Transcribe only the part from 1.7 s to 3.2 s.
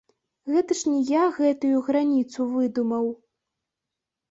граніцу выдумаў.